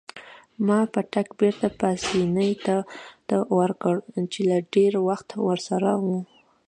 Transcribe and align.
ما 0.65 0.79
پتک 0.93 1.27
بیرته 1.39 1.67
پاسیني 1.79 2.51
ته 3.27 3.35
ورکړ 3.57 3.95
چې 4.31 4.39
له 4.49 4.57
ډیر 4.73 4.93
وخته 5.09 5.35
ورسره 5.47 5.91
وو. 6.05 6.17